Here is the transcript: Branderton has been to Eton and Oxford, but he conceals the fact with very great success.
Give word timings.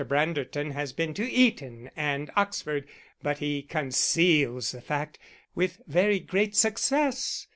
Branderton 0.03 0.71
has 0.71 0.93
been 0.93 1.13
to 1.13 1.29
Eton 1.31 1.91
and 1.95 2.31
Oxford, 2.35 2.87
but 3.21 3.37
he 3.37 3.61
conceals 3.61 4.71
the 4.71 4.81
fact 4.81 5.19
with 5.53 5.79
very 5.85 6.17
great 6.17 6.55
success. 6.55 7.45